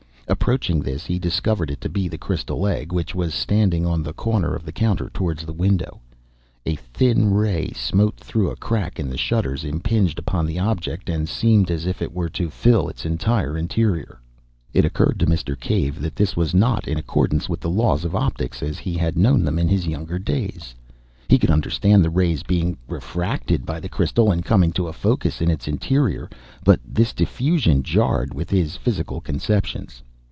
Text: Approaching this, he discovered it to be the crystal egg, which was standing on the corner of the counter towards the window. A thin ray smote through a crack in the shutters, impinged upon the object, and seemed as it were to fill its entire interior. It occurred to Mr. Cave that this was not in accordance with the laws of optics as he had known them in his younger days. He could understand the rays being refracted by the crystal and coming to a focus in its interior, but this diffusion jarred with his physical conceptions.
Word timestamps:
Approaching 0.27 0.79
this, 0.81 1.05
he 1.05 1.19
discovered 1.19 1.69
it 1.69 1.81
to 1.81 1.89
be 1.89 2.07
the 2.07 2.17
crystal 2.17 2.65
egg, 2.65 2.93
which 2.93 3.13
was 3.13 3.33
standing 3.33 3.85
on 3.85 4.01
the 4.01 4.13
corner 4.13 4.55
of 4.55 4.63
the 4.63 4.71
counter 4.71 5.11
towards 5.13 5.43
the 5.43 5.51
window. 5.51 5.99
A 6.65 6.75
thin 6.77 7.33
ray 7.33 7.73
smote 7.75 8.15
through 8.15 8.49
a 8.49 8.55
crack 8.55 8.97
in 8.97 9.09
the 9.09 9.17
shutters, 9.17 9.65
impinged 9.65 10.17
upon 10.17 10.45
the 10.45 10.57
object, 10.57 11.09
and 11.09 11.27
seemed 11.27 11.69
as 11.69 11.85
it 11.85 12.13
were 12.13 12.29
to 12.29 12.49
fill 12.49 12.87
its 12.87 13.05
entire 13.05 13.57
interior. 13.57 14.21
It 14.73 14.85
occurred 14.85 15.19
to 15.19 15.25
Mr. 15.25 15.59
Cave 15.59 15.99
that 15.99 16.15
this 16.15 16.37
was 16.37 16.53
not 16.53 16.87
in 16.87 16.97
accordance 16.97 17.49
with 17.49 17.59
the 17.59 17.69
laws 17.69 18.05
of 18.05 18.15
optics 18.15 18.63
as 18.63 18.77
he 18.79 18.93
had 18.93 19.17
known 19.17 19.43
them 19.43 19.59
in 19.59 19.67
his 19.67 19.85
younger 19.85 20.17
days. 20.17 20.73
He 21.27 21.37
could 21.37 21.51
understand 21.51 22.05
the 22.05 22.09
rays 22.09 22.41
being 22.41 22.77
refracted 22.87 23.65
by 23.65 23.81
the 23.81 23.89
crystal 23.89 24.31
and 24.31 24.45
coming 24.45 24.71
to 24.73 24.87
a 24.87 24.93
focus 24.93 25.41
in 25.41 25.51
its 25.51 25.67
interior, 25.67 26.29
but 26.63 26.79
this 26.87 27.11
diffusion 27.11 27.83
jarred 27.83 28.33
with 28.33 28.49
his 28.49 28.77
physical 28.77 29.19
conceptions. 29.19 30.01